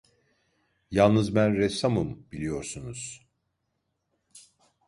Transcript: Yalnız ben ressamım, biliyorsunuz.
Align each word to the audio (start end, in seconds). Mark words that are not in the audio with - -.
Yalnız 0.91 1.35
ben 1.35 1.57
ressamım, 1.57 2.27
biliyorsunuz. 2.31 3.25